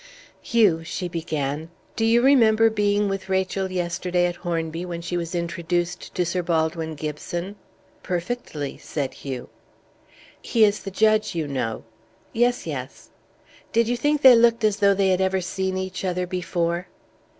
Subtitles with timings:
[0.41, 5.35] "Hugh," she began, "do you remember being with Rachel yesterday at Hornby, when she was
[5.35, 7.55] introduced to Sir Baldwin Gibson?"
[8.01, 9.49] "Perfectly," said Hugh.
[10.41, 11.83] "He is the judge, you know."
[12.33, 13.11] "Yes, yes."
[13.71, 16.87] "Did you think they looked as though they had ever seen each other before?"